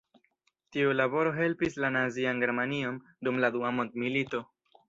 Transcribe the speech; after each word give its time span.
Tiu 0.77 0.93
laboro 1.01 1.33
helpis 1.41 1.77
la 1.85 1.93
nazian 1.97 2.43
Germanion 2.47 2.99
dum 3.29 3.41
la 3.47 3.55
dua 3.59 3.77
mondmilito. 3.83 4.47